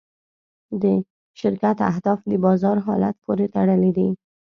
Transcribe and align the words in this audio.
د 0.81 0.83
شرکت 1.39 1.77
اهداف 1.91 2.19
د 2.31 2.33
بازار 2.45 2.77
حالت 2.87 3.15
پورې 3.25 3.45
تړلي 3.55 3.91
دي. 3.97 4.09